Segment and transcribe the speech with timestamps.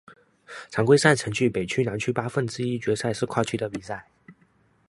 [0.71, 4.07] 常规赛成绩北区南区八分之一决赛是跨区的比赛。